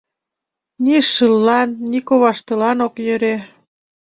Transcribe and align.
Ни 0.83 0.95
шыллан, 1.11 1.69
ни 1.89 1.99
коваштылан 2.07 2.77
ок 2.85 2.95
йӧрӧ. 3.05 3.35